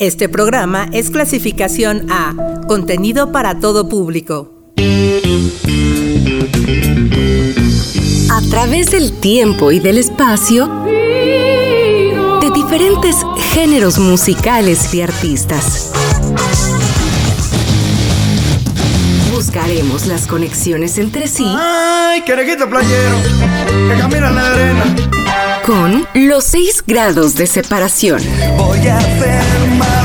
[0.00, 2.32] Este programa es clasificación A,
[2.68, 4.52] contenido para todo público.
[8.30, 13.16] A través del tiempo y del espacio, de diferentes
[13.54, 15.90] géneros musicales y artistas.
[19.32, 21.44] Buscaremos las conexiones entre sí.
[21.44, 23.16] ¡Ay, querejito playero!
[23.88, 24.84] Que camina en la arena.
[25.68, 28.22] Con los seis grados de separación.
[28.56, 29.97] Voy a hacer maletas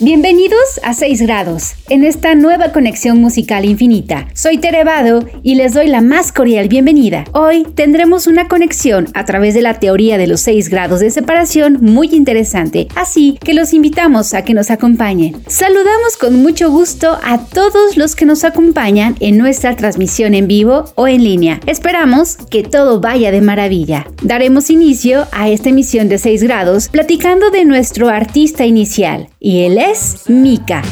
[0.00, 4.28] Bienvenidos a 6 grados, en esta nueva conexión musical infinita.
[4.32, 7.24] Soy Terevado y les doy la más cordial bienvenida.
[7.32, 11.78] Hoy tendremos una conexión a través de la teoría de los 6 grados de separación
[11.80, 15.42] muy interesante, así que los invitamos a que nos acompañen.
[15.48, 20.84] Saludamos con mucho gusto a todos los que nos acompañan en nuestra transmisión en vivo
[20.94, 21.58] o en línea.
[21.66, 24.06] Esperamos que todo vaya de maravilla.
[24.22, 29.78] Daremos inicio a esta emisión de 6 grados platicando de nuestro artista inicial, y él
[29.78, 30.82] es Mika.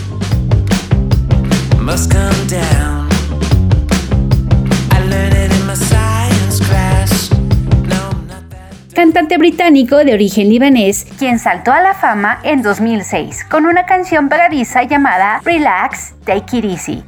[8.94, 14.28] Cantante británico de origen libanés, quien saltó a la fama en 2006 con una canción
[14.28, 17.04] pegadiza llamada Relax, Take It Easy.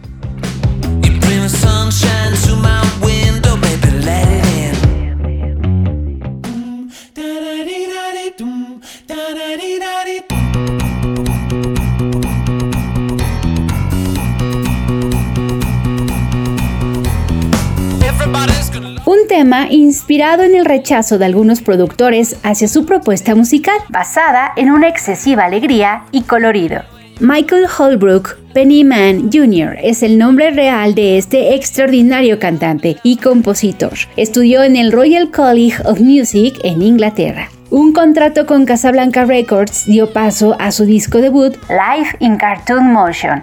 [19.71, 25.45] Inspirado en el rechazo de algunos productores hacia su propuesta musical, basada en una excesiva
[25.45, 26.83] alegría y colorido.
[27.21, 29.77] Michael Holbrook Pennyman Jr.
[29.83, 33.93] es el nombre real de este extraordinario cantante y compositor.
[34.17, 37.49] Estudió en el Royal College of Music en Inglaterra.
[37.71, 43.43] Un contrato con Casablanca Records dio paso a su disco debut Live in Cartoon Motion.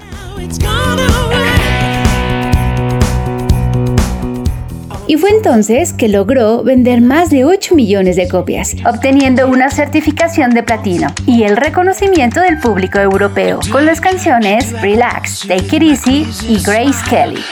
[5.08, 10.52] Y fue entonces que logró vender más de 8 millones de copias, obteniendo una certificación
[10.52, 16.28] de platino y el reconocimiento del público europeo con las canciones Relax, Take It Easy
[16.48, 17.44] y Grace Kelly.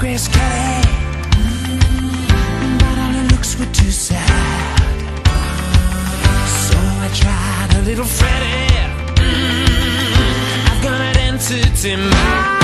[0.00, 1.09] Grace Kelly,
[3.92, 4.14] So
[6.76, 8.68] I tried a little Freddie.
[9.16, 12.59] Mm, I've got an entity.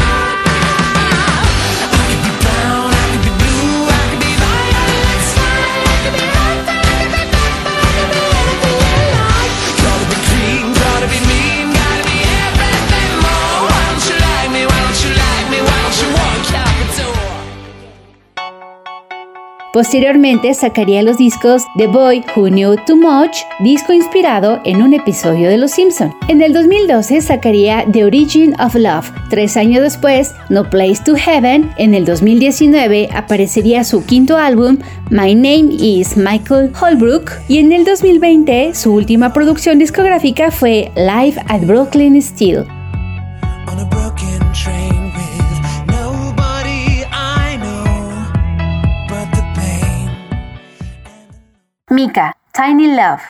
[19.76, 25.50] Posteriormente sacaría los discos The Boy Who Knew Too Much, disco inspirado en un episodio
[25.50, 26.14] de Los Simpson.
[26.28, 29.12] En el 2012 sacaría The Origin of Love.
[29.28, 31.70] Tres años después, No Place to Heaven.
[31.76, 34.78] En el 2019 aparecería su quinto álbum,
[35.10, 37.32] My Name is Michael Holbrook.
[37.46, 42.64] Y en el 2020, su última producción discográfica fue Live at Brooklyn Steel.
[51.96, 53.26] Mika, Tiny Love.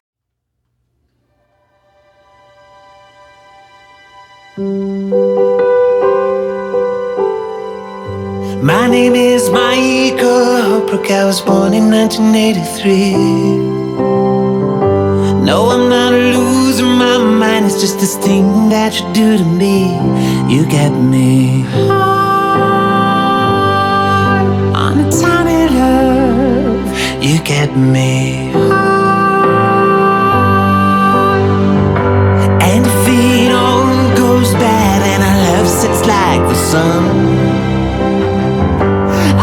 [8.61, 11.09] My name is Michael Holbrook.
[11.13, 13.15] I was born in 1983.
[15.47, 17.67] No, I'm not losing my mind.
[17.67, 19.95] It's just this thing that you do to me.
[20.53, 22.16] You get me
[27.27, 28.53] You get me.
[32.71, 37.05] And if it all goes bad and our love sits like the sun.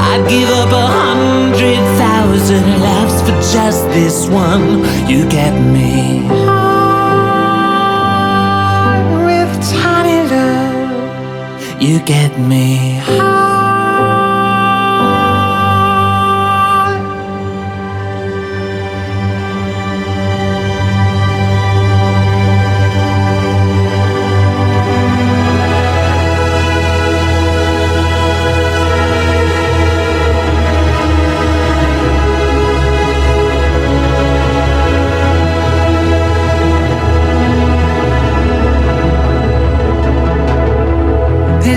[0.08, 4.86] I'd give up a hundred thousand laughs for just this one.
[5.10, 6.24] You get me
[9.28, 11.82] with tiny love.
[11.82, 13.33] You get me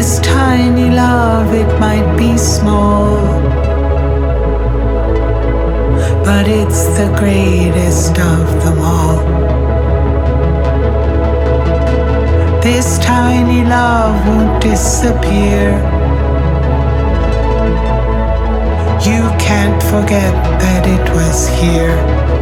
[0.07, 0.47] high.
[1.79, 3.17] might be small,
[6.25, 9.19] but it's the greatest of them all.
[12.63, 15.65] This tiny love won't disappear.
[19.09, 22.36] You can't forget that it was here.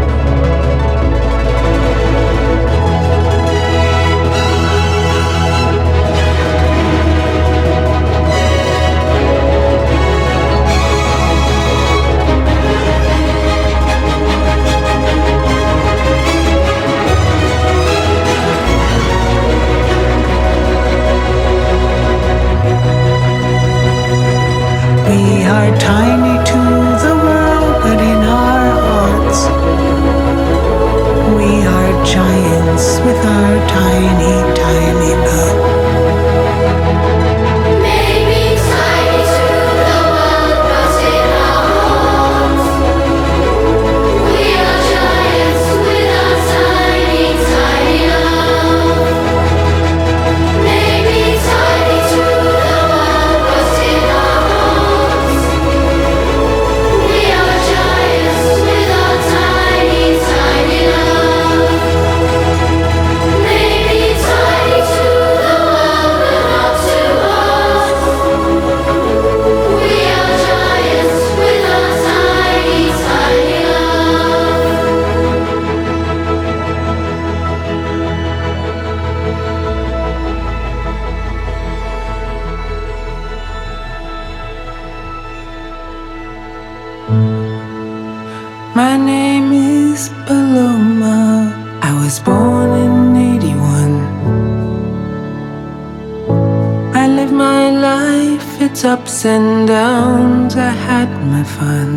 [25.55, 26.14] our time.
[98.75, 100.57] Its ups and downs.
[100.57, 101.95] I had my fun,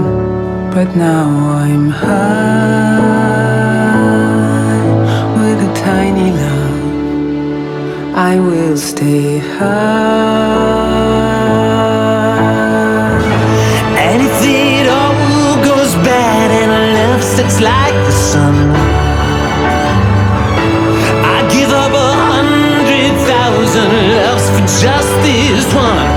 [0.69, 1.27] but now
[1.63, 2.07] I'm high
[5.39, 6.83] with a tiny love.
[8.13, 9.87] I will stay high.
[14.07, 18.55] And if it all goes bad and love sets like the sun,
[21.37, 26.16] I give up a hundred thousand loves for just this one,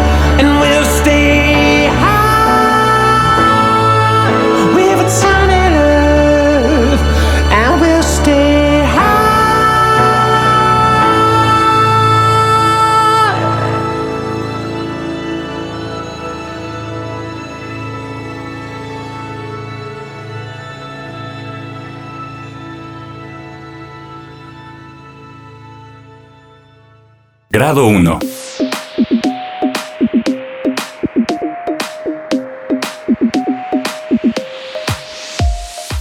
[27.71, 28.19] Grado 1.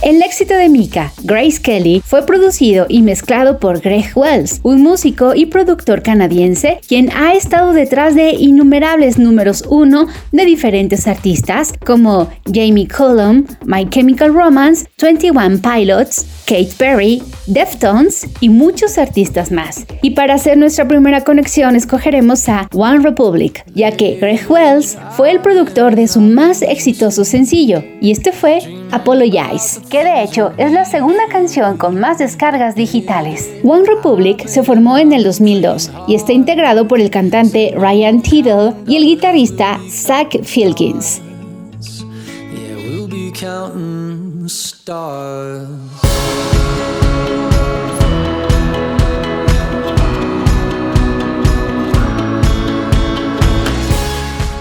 [0.01, 5.35] El éxito de Mika, Grace Kelly, fue producido y mezclado por Greg Wells, un músico
[5.35, 12.31] y productor canadiense quien ha estado detrás de innumerables números uno de diferentes artistas como
[12.45, 19.85] Jamie Cullum, My Chemical Romance, 21 Pilots, Kate Perry, Deftones y muchos artistas más.
[20.01, 25.29] Y para hacer nuestra primera conexión escogeremos a One Republic, ya que Greg Wells fue
[25.29, 30.71] el productor de su más exitoso sencillo, y este fue Apologize, que de hecho es
[30.71, 33.47] la segunda canción con más descargas digitales.
[33.63, 38.73] One Republic se formó en el 2002 y está integrado por el cantante Ryan Tittle
[38.87, 41.21] y el guitarrista Zach Filkins.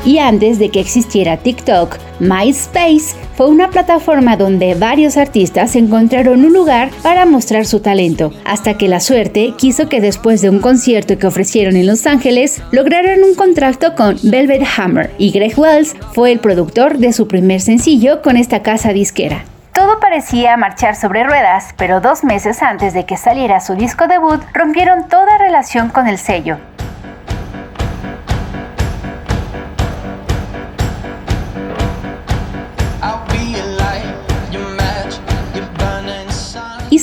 [0.09, 6.55] Y antes de que existiera TikTok, MySpace fue una plataforma donde varios artistas encontraron un
[6.55, 11.19] lugar para mostrar su talento, hasta que la suerte quiso que después de un concierto
[11.19, 16.33] que ofrecieron en Los Ángeles, lograron un contrato con Velvet Hammer y Greg Wells fue
[16.33, 19.45] el productor de su primer sencillo con esta casa disquera.
[19.75, 24.41] Todo parecía marchar sobre ruedas, pero dos meses antes de que saliera su disco debut,
[24.55, 26.57] rompieron toda relación con el sello.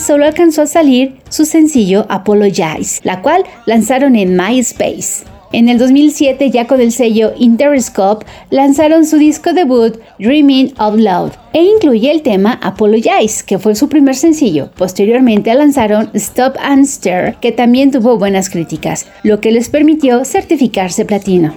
[0.05, 5.25] solo alcanzó a salir su sencillo Apologize, la cual lanzaron en MySpace.
[5.51, 11.31] En el 2007, ya con el sello Interscope, lanzaron su disco debut Dreaming Out Loud
[11.53, 14.69] e incluye el tema Apologize, que fue su primer sencillo.
[14.75, 21.05] Posteriormente lanzaron Stop and Stare, que también tuvo buenas críticas, lo que les permitió certificarse
[21.05, 21.53] platino.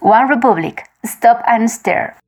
[0.00, 2.27] One Republic, Stop and Stare.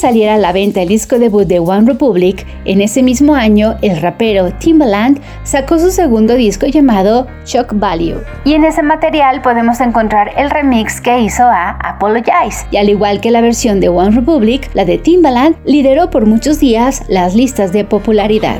[0.00, 4.00] saliera a la venta el disco debut de One Republic, en ese mismo año el
[4.00, 8.22] rapero Timbaland sacó su segundo disco llamado Shock Value.
[8.44, 12.66] Y en ese material podemos encontrar el remix que hizo a Apologize.
[12.70, 16.58] Y al igual que la versión de One Republic, la de Timbaland lideró por muchos
[16.58, 18.58] días las listas de popularidad.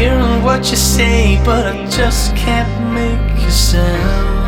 [0.00, 4.39] hearing what you say, but I just can't make you sound.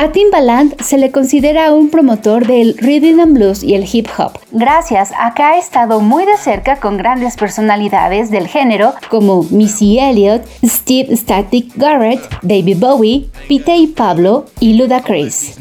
[0.00, 4.38] A Timbaland se le considera un promotor del rhythm and blues y el hip hop.
[4.52, 9.98] Gracias a que ha estado muy de cerca con grandes personalidades del género como Missy
[9.98, 15.58] Elliott, Steve Static Garrett, David Bowie, Pete y Pablo y Ludacris.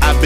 [0.00, 0.22] I've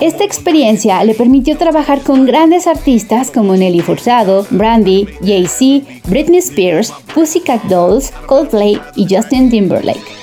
[0.00, 6.92] esta experiencia le permitió trabajar con grandes artistas como Nelly Furtado, Brandy, Jay-Z, Britney Spears,
[7.14, 10.18] Pussycat Dolls, Coldplay y Justin Timberlake.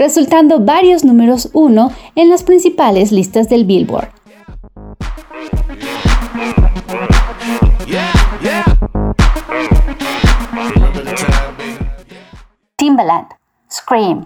[0.00, 4.19] resultando varios números 1 en las principales listas del Billboard.
[12.80, 13.26] Timbaland,
[13.68, 14.24] Scream.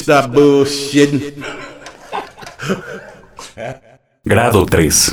[0.00, 1.44] Stop bullshitting.
[4.24, 5.12] Grado 3.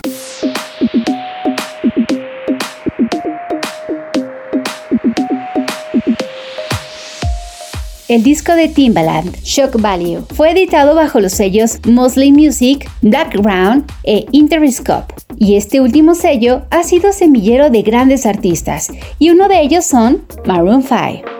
[8.07, 14.25] El disco de Timbaland, Shock Value, fue editado bajo los sellos Mosley Music, Background e
[14.31, 15.13] Interscope.
[15.37, 20.23] Y este último sello ha sido semillero de grandes artistas, y uno de ellos son
[20.45, 21.36] Maroon 5.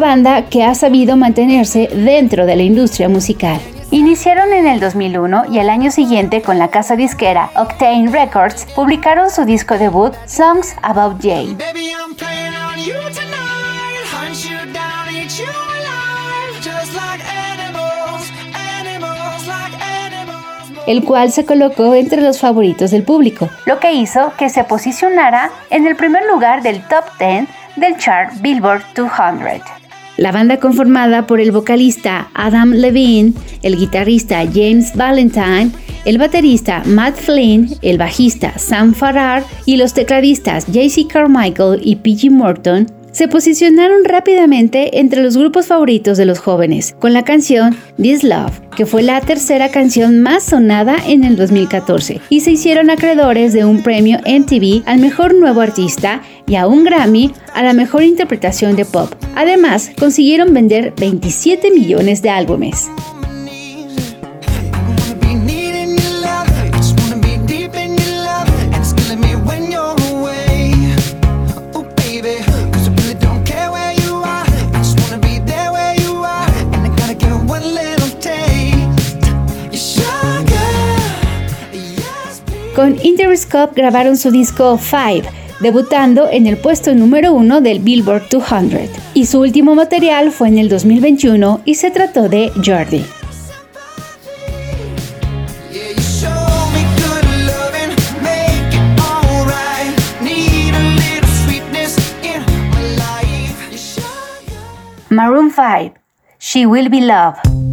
[0.00, 3.60] Banda que ha sabido mantenerse dentro de la industria musical.
[3.92, 9.30] Iniciaron en el 2001 y al año siguiente con la casa disquera Octane Records publicaron
[9.30, 11.56] su disco debut Songs About Jay.
[20.86, 25.50] El cual se colocó entre los favoritos del público, lo que hizo que se posicionara
[25.70, 29.79] en el primer lugar del top 10 del chart Billboard 200.
[30.20, 35.70] La banda conformada por el vocalista Adam Levine, el guitarrista James Valentine,
[36.04, 42.30] el baterista Matt Flynn, el bajista Sam Farrar y los tecladistas JC Carmichael y PG
[42.30, 48.24] Morton se posicionaron rápidamente entre los grupos favoritos de los jóvenes con la canción This
[48.24, 53.52] Love, que fue la tercera canción más sonada en el 2014, y se hicieron acreedores
[53.52, 58.02] de un premio MTV al mejor nuevo artista y a un Grammy a la mejor
[58.02, 59.12] interpretación de pop.
[59.34, 62.88] Además, consiguieron vender 27 millones de álbumes.
[82.80, 85.24] Con Interscope grabaron su disco Five,
[85.60, 88.88] debutando en el puesto número uno del Billboard 200.
[89.12, 93.04] Y su último material fue en el 2021 y se trató de Jordi.
[105.10, 106.00] Maroon 5,
[106.38, 107.69] She Will Be Love.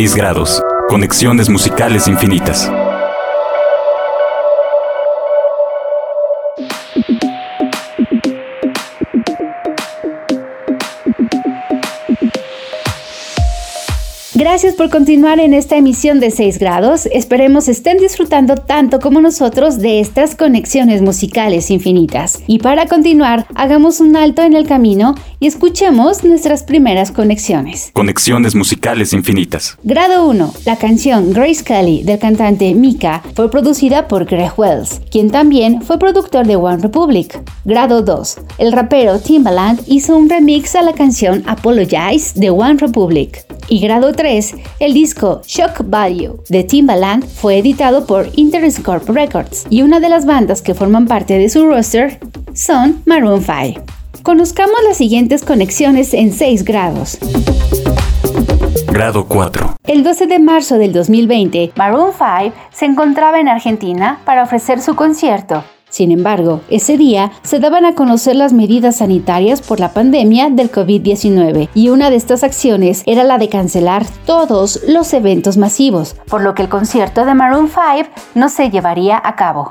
[0.00, 0.62] 6 grados.
[0.88, 2.72] Conexiones musicales infinitas.
[14.34, 17.04] Gracias por continuar en esta emisión de 6 grados.
[17.12, 22.42] Esperemos estén disfrutando tanto como nosotros de estas conexiones musicales infinitas.
[22.46, 27.90] Y para continuar, hagamos un alto en el camino y escuchemos nuestras primeras conexiones.
[27.94, 29.78] Conexiones musicales infinitas.
[29.82, 30.52] Grado 1.
[30.66, 35.98] La canción Grace Kelly del cantante Mika fue producida por Greg Wells, quien también fue
[35.98, 37.40] productor de One Republic.
[37.64, 38.36] Grado 2.
[38.58, 43.44] El rapero Timbaland hizo un remix a la canción Apologize de One Republic.
[43.68, 49.82] Y grado 3, el disco Shock Value de Timbaland fue editado por Interscope Records y
[49.82, 52.18] una de las bandas que forman parte de su roster
[52.52, 53.99] son Maroon 5.
[54.22, 57.18] Conozcamos las siguientes conexiones en 6 grados.
[58.86, 59.76] Grado 4.
[59.86, 64.94] El 12 de marzo del 2020, Maroon 5 se encontraba en Argentina para ofrecer su
[64.94, 65.64] concierto.
[65.88, 70.70] Sin embargo, ese día se daban a conocer las medidas sanitarias por la pandemia del
[70.70, 76.42] COVID-19 y una de estas acciones era la de cancelar todos los eventos masivos, por
[76.42, 79.70] lo que el concierto de Maroon 5 no se llevaría a cabo.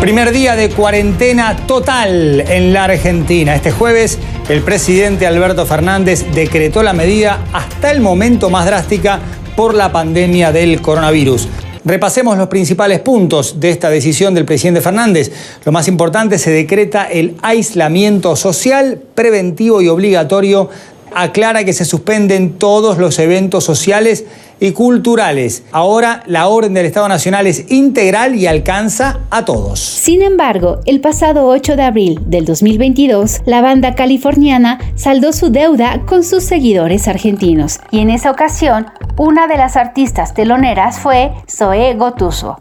[0.00, 3.54] Primer día de cuarentena total en la Argentina.
[3.54, 9.20] Este jueves, el presidente Alberto Fernández decretó la medida hasta el momento más drástica
[9.56, 11.48] por la pandemia del coronavirus.
[11.84, 15.32] Repasemos los principales puntos de esta decisión del presidente Fernández.
[15.64, 20.68] Lo más importante, se decreta el aislamiento social preventivo y obligatorio.
[21.14, 24.24] Aclara que se suspenden todos los eventos sociales
[24.60, 25.64] y culturales.
[25.72, 29.80] Ahora la orden del Estado Nacional es integral y alcanza a todos.
[29.80, 36.02] Sin embargo, el pasado 8 de abril del 2022, la banda californiana saldó su deuda
[36.06, 37.80] con sus seguidores argentinos.
[37.90, 42.58] Y en esa ocasión, una de las artistas teloneras fue Zoe Gotuso.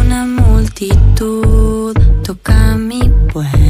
[0.00, 3.65] Una multitud toca mi puerta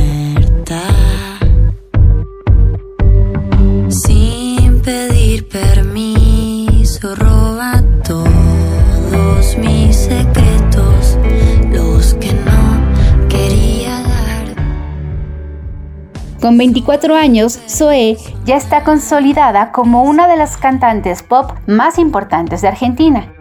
[16.47, 22.63] Con 24 años, Zoe ya está consolidada como una de las cantantes pop más importantes
[22.63, 23.35] de Argentina.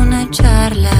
[0.00, 0.99] Una charla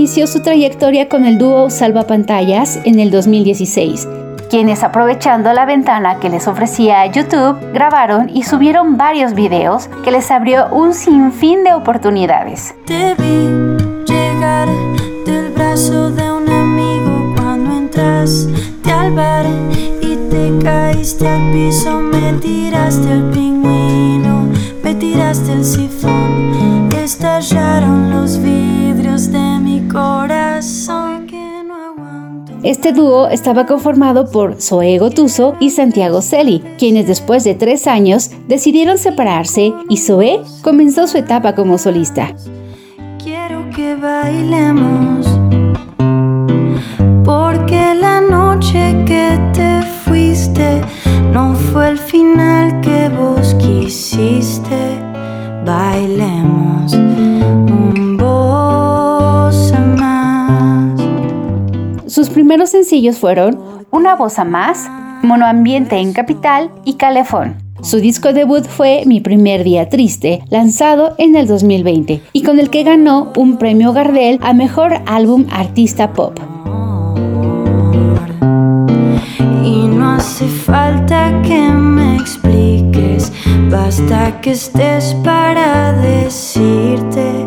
[0.00, 4.08] Inició su trayectoria con el dúo Salvapantallas en el 2016,
[4.48, 10.30] quienes aprovechando la ventana que les ofrecía YouTube, grabaron y subieron varios videos que les
[10.30, 12.74] abrió un sinfín de oportunidades.
[12.86, 13.46] Te vi
[14.06, 14.68] llegar
[15.26, 19.44] del brazo de un amigo cuando entraste al bar
[20.00, 24.48] y te caíste al piso, me tiraste el pingüino,
[24.82, 28.59] me tiraste el sifón, estallaron los vidrios
[32.62, 38.30] Este dúo estaba conformado por Zoe Gotuso y Santiago Celi, quienes después de tres años
[38.48, 42.34] decidieron separarse y Zoe comenzó su etapa como solista.
[43.22, 45.29] Quiero que bailemos
[62.50, 63.60] primeros sencillos fueron
[63.92, 64.90] Una voz a más,
[65.22, 67.54] Monoambiente en Capital y Calefón.
[67.80, 72.68] Su disco debut fue Mi primer día triste, lanzado en el 2020 y con el
[72.68, 76.40] que ganó un premio Gardel a Mejor Álbum Artista Pop.
[79.64, 83.32] Y no hace falta que me expliques,
[83.70, 87.46] basta que estés para decirte,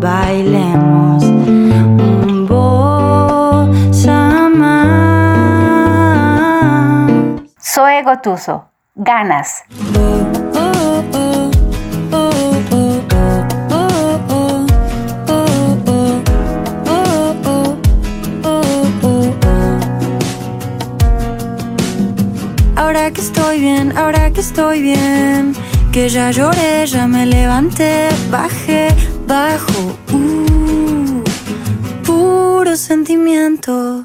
[0.00, 1.22] bailemos
[7.64, 8.64] Zoe Gotuso,
[8.96, 9.62] Ganas.
[22.74, 25.54] Ahora que estoy bien, ahora que estoy bien,
[25.92, 28.88] que ya lloré, ya me levanté, bajé,
[29.28, 31.22] bajo, uh,
[32.04, 34.04] puro sentimiento.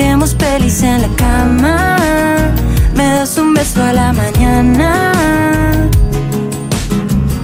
[0.00, 1.98] Miremos pelis en la cama.
[2.96, 5.12] Me das un beso a la mañana.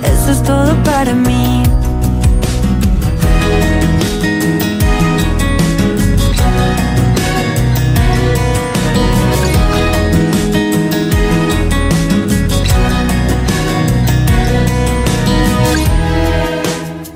[0.02, 1.62] Eso es todo para mí.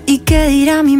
[0.04, 0.99] ¿Y qué dirá mi?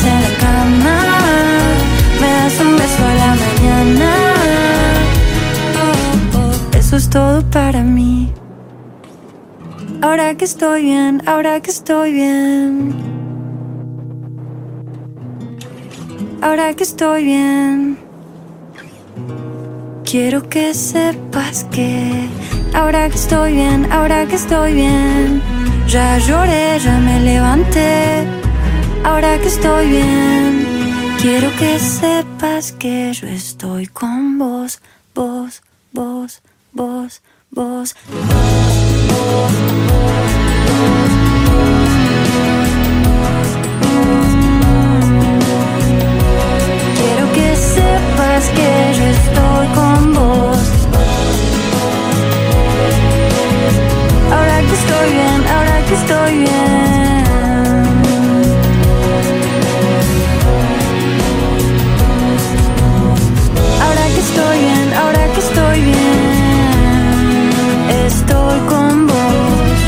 [0.00, 0.98] Pelis en la cama.
[2.20, 4.10] Me das un beso a la mañana.
[6.78, 8.32] Eso es todo para mí.
[10.02, 12.94] Ahora que estoy bien, ahora que estoy bien.
[16.42, 17.98] Ahora que estoy bien.
[20.04, 22.28] Quiero que sepas que
[22.74, 25.42] ahora que estoy bien, ahora que estoy bien.
[25.86, 28.39] Ya lloré, ya me levanté.
[29.02, 30.66] Ahora que estoy bien,
[31.20, 34.80] quiero que sepas que yo estoy con vos,
[35.14, 36.42] vos, vos,
[36.72, 37.94] vos, vos.
[46.96, 50.58] Quiero que sepas que yo estoy con vos.
[54.30, 57.09] Ahora que estoy bien, ahora que estoy bien.
[64.20, 67.50] Estoy bien, ahora que estoy bien.
[68.06, 69.78] Estoy con vos.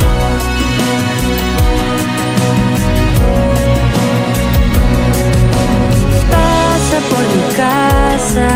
[6.35, 8.49] Pasa por mi casa.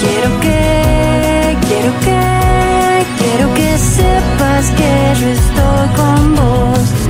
[0.00, 0.60] Quiero que,
[1.66, 2.22] quiero que,
[3.18, 7.01] quiero que sepas que yo estoy con vos.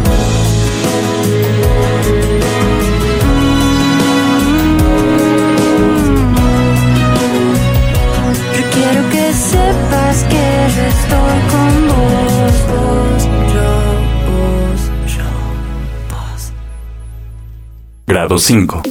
[9.52, 13.22] Sepas que yo estoy con vos, vos,
[13.54, 13.70] yo,
[14.28, 14.80] vos,
[15.16, 15.28] yo,
[16.10, 16.52] vos.
[18.06, 18.82] Grado 5.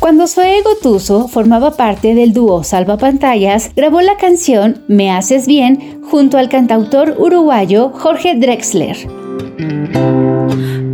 [0.00, 6.36] Cuando Zoe Gotuso formaba parte del dúo Salvapantallas, grabó la canción Me Haces Bien junto
[6.36, 8.96] al cantautor uruguayo Jorge Drexler.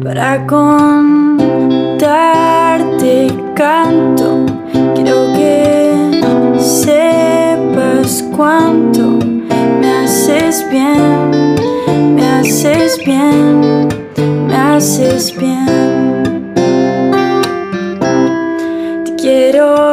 [0.05, 0.47] Para
[1.69, 4.47] contarte canto,
[4.95, 9.19] quiero que sepas cuánto
[9.81, 11.57] me haces bien,
[12.15, 13.89] me haces bien,
[14.47, 16.55] me haces bien.
[19.05, 19.86] Te quiero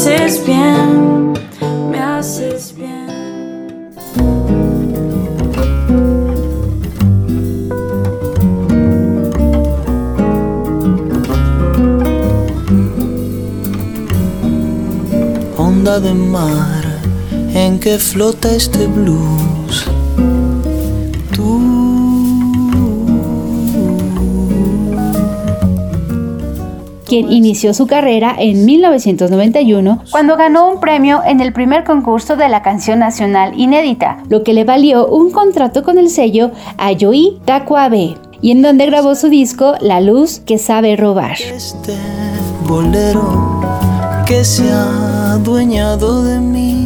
[0.00, 1.34] haces bien,
[1.90, 3.10] me haces bien.
[15.58, 16.82] Onda de mar
[17.54, 19.59] en que flota este blues.
[27.10, 32.48] Quien inició su carrera en 1991 cuando ganó un premio en el primer concurso de
[32.48, 38.14] la canción nacional inédita, lo que le valió un contrato con el sello Ayoí Tacuabe,
[38.40, 41.32] y en donde grabó su disco La luz que sabe robar.
[41.32, 41.96] Este
[42.68, 43.60] bolero
[44.24, 46.79] que se ha adueñado de mí.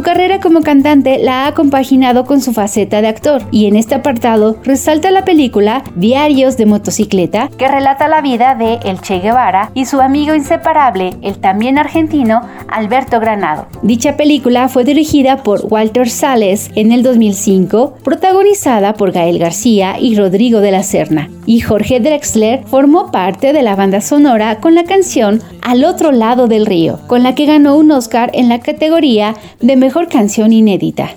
[0.00, 3.94] Su carrera como cantante la ha compaginado con su faceta de actor y en este
[3.94, 9.70] apartado resalta la película Diarios de motocicleta que relata la vida de El Che Guevara
[9.74, 12.40] y su amigo inseparable, el también argentino
[12.70, 13.66] Alberto Granado.
[13.82, 20.16] Dicha película fue dirigida por Walter Sales en el 2005, protagonizada por Gael García y
[20.16, 24.84] Rodrigo de la Serna, y Jorge Drexler formó parte de la banda sonora con la
[24.84, 29.34] canción Al otro lado del río, con la que ganó un Oscar en la categoría
[29.60, 31.10] de Mejor Canción Inédita.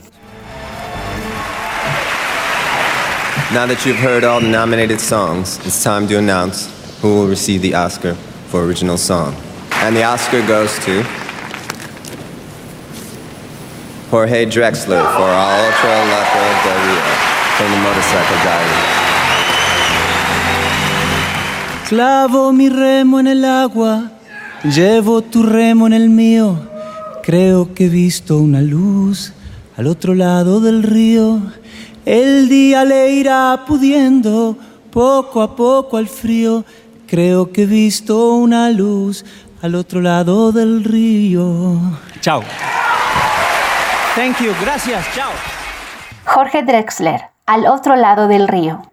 [3.54, 6.68] Now that you've heard all the nominated songs, it's time to announce
[7.04, 8.16] who will receive the Oscar
[8.48, 9.36] for Original Song.
[9.84, 11.04] And the Oscar goes to
[14.10, 17.04] Jorge Drexler for Al Otro Lado del Rio
[17.56, 19.03] from the Motorcycle Diary.
[21.88, 24.12] Clavo mi remo en el agua,
[24.64, 26.70] llevo tu remo en el mío.
[27.22, 29.34] Creo que he visto una luz
[29.78, 31.40] al otro lado del río.
[32.06, 34.58] El día le irá pudiendo
[34.92, 36.64] poco a poco al frío.
[37.08, 39.26] Creo que he visto una luz
[39.62, 41.80] al otro lado del río.
[42.22, 42.44] Chao.
[44.16, 45.32] Thank you, gracias, chao.
[46.26, 48.93] Jorge Drexler, Al otro lado del río.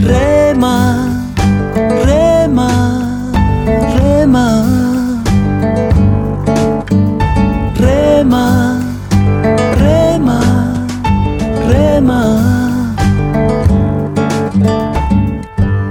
[0.00, 1.24] Rema,
[2.04, 2.70] rema,
[3.96, 4.64] rema.
[7.76, 8.80] Rema,
[9.76, 10.40] rema,
[11.68, 12.22] rema.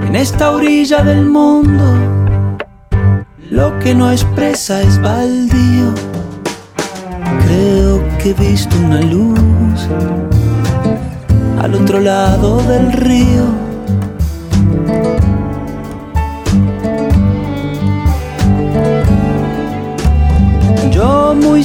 [0.06, 1.84] En esta orilla del mundo,
[3.50, 5.92] lo que no expresa es baldío.
[7.44, 9.88] Creo que he visto una luz
[11.60, 13.67] al otro lado del río.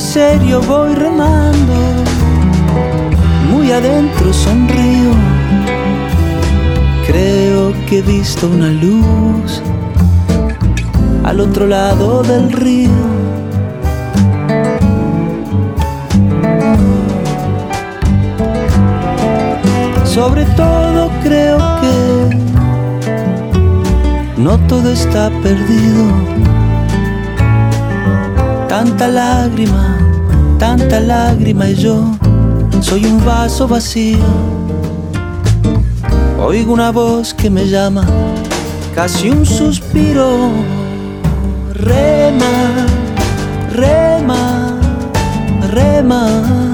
[0.03, 1.73] Serio voy remando,
[3.49, 5.13] muy adentro sonrío.
[7.07, 9.61] Creo que he visto una luz
[11.23, 12.89] al otro lado del río.
[20.03, 22.37] Sobre todo creo que
[24.37, 26.62] no todo está perdido.
[28.83, 29.97] Tanta lágrima,
[30.59, 32.03] tanta lágrima y yo
[32.81, 34.17] soy un vaso vacío.
[36.37, 38.05] Oigo una voz que me llama,
[38.93, 40.49] casi un suspiro.
[41.73, 42.85] Rema,
[43.71, 44.77] rema,
[45.71, 46.72] rema.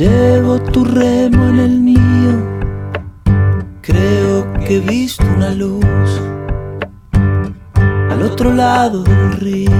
[0.00, 2.32] Llevo tu remo en el mío.
[3.82, 6.22] Creo que he visto una luz
[8.08, 9.70] al otro lado del río.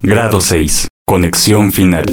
[0.00, 0.86] Grado 6.
[1.04, 2.04] Conexión final.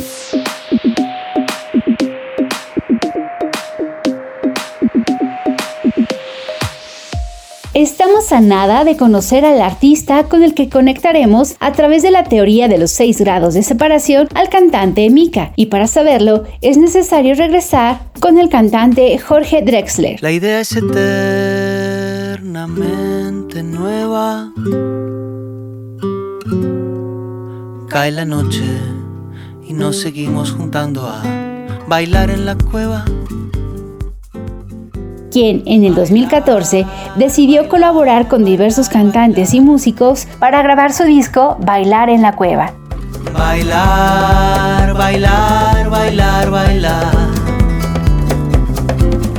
[7.84, 12.24] Estamos a nada de conocer al artista con el que conectaremos a través de la
[12.24, 15.52] teoría de los seis grados de separación al cantante Mika.
[15.58, 20.24] Y para saberlo, es necesario regresar con el cantante Jorge Drexler.
[20.24, 24.54] La idea es eternamente nueva.
[27.90, 28.64] Cae la noche
[29.68, 31.22] y nos seguimos juntando a
[31.90, 33.04] bailar en la cueva.
[35.34, 41.58] Quien en el 2014 decidió colaborar con diversos cantantes y músicos para grabar su disco
[41.60, 42.74] Bailar en la Cueva.
[43.34, 47.16] Bailar, bailar, bailar, bailar.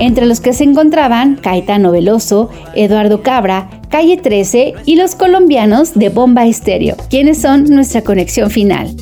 [0.00, 6.08] Entre los que se encontraban Caetano Veloso, Eduardo Cabra, Calle 13 y los colombianos de
[6.08, 8.96] Bomba Estéreo, quienes son nuestra conexión final.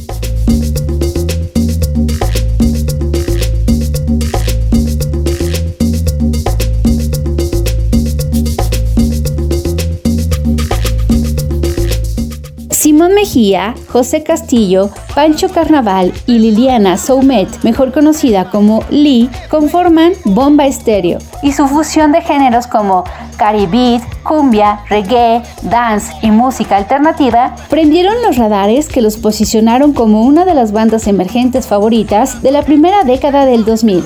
[13.32, 21.18] Mejía, José Castillo, Pancho Carnaval y Liliana Soumet, mejor conocida como Lee, conforman Bomba Estéreo
[21.42, 23.04] y su fusión de géneros como
[23.38, 30.44] caribeat, cumbia, reggae, dance y música alternativa prendieron los radares que los posicionaron como una
[30.44, 34.04] de las bandas emergentes favoritas de la primera década del 2000.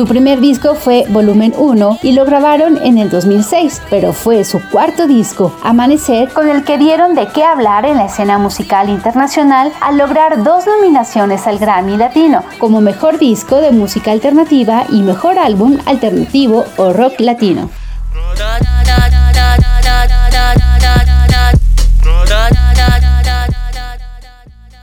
[0.00, 4.58] Su primer disco fue Volumen 1 y lo grabaron en el 2006, pero fue su
[4.70, 9.70] cuarto disco, Amanecer, con el que dieron de qué hablar en la escena musical internacional
[9.82, 15.38] al lograr dos nominaciones al Grammy Latino, como Mejor Disco de Música Alternativa y Mejor
[15.38, 17.68] Álbum Alternativo o Rock Latino.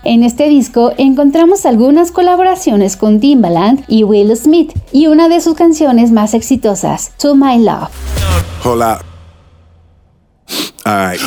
[0.08, 5.56] En este disco encontramos algunas colaboraciones con Timbaland y Will Smith y una de sus
[5.56, 7.90] canciones más exitosas, To My Love.
[8.64, 9.02] Hola.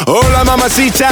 [0.06, 1.10] Hola, mamacita.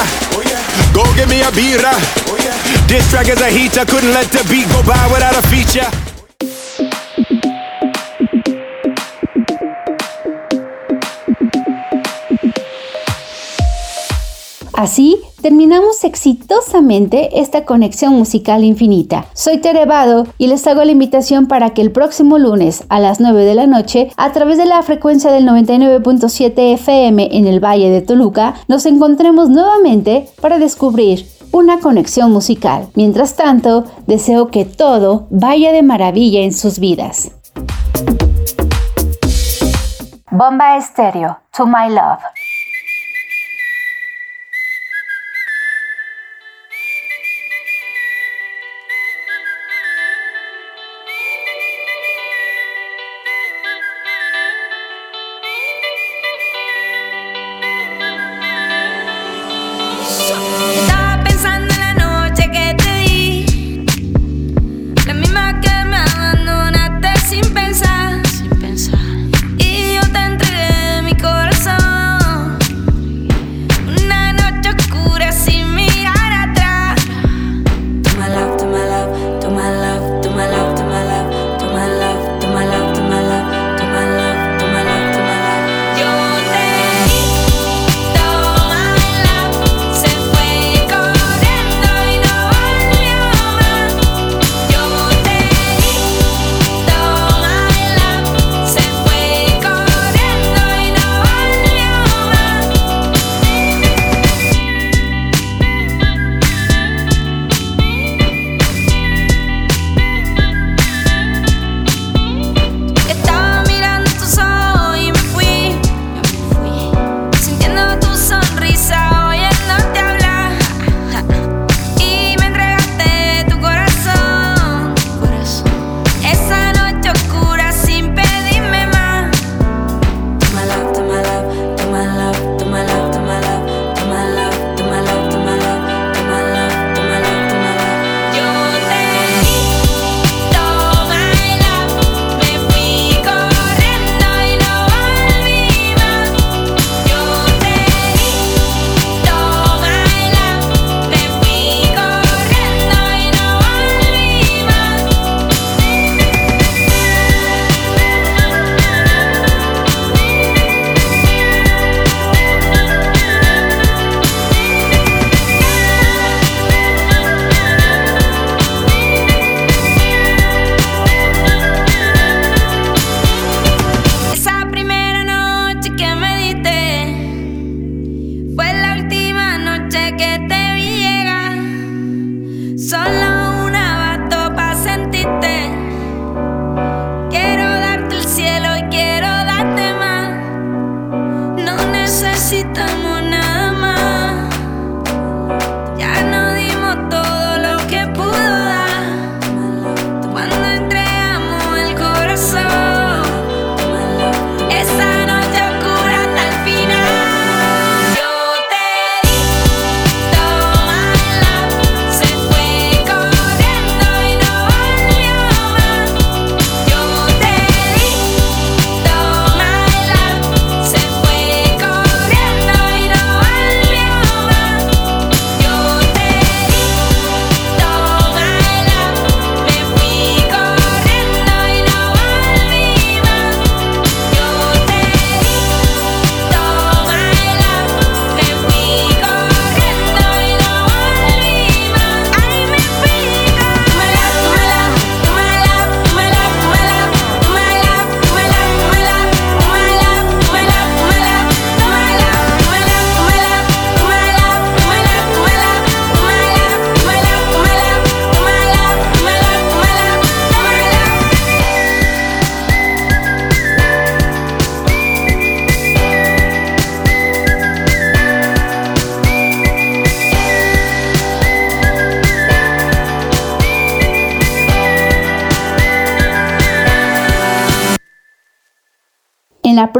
[14.78, 19.26] Así terminamos exitosamente esta conexión musical infinita.
[19.32, 23.44] Soy Terevado y les hago la invitación para que el próximo lunes a las 9
[23.44, 28.02] de la noche, a través de la frecuencia del 99.7 FM en el Valle de
[28.02, 32.86] Toluca, nos encontremos nuevamente para descubrir una conexión musical.
[32.94, 37.32] Mientras tanto, deseo que todo vaya de maravilla en sus vidas.
[40.30, 42.37] Bomba Estéreo, To My Love.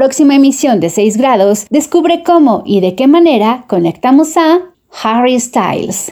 [0.09, 4.61] próxima emisión de 6 grados, descubre cómo y de qué manera conectamos a
[5.03, 6.11] Harry Styles.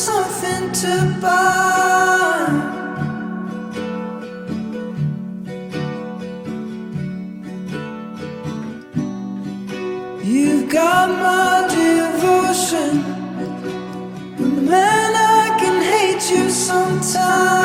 [0.00, 2.48] something to buy.
[10.24, 13.02] You've got my devotion,
[14.38, 17.59] but man, I can hate you sometimes.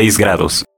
[0.00, 0.69] 6 grados.